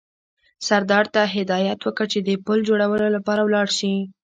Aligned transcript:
سردار 0.67 1.05
ته 1.13 1.21
هدایت 1.35 1.79
وکړ 1.83 2.05
چې 2.13 2.19
د 2.21 2.29
پل 2.45 2.59
جوړولو 2.69 3.07
لپاره 3.15 3.41
ولاړ 3.43 3.67
شي. 3.77 3.93